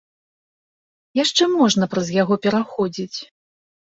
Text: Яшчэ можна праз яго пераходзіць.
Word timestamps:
Яшчэ 1.23 1.43
можна 1.59 1.85
праз 1.93 2.07
яго 2.15 2.35
пераходзіць. 2.45 3.17